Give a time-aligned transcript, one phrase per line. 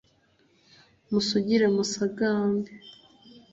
[1.11, 2.71] musugire musagambe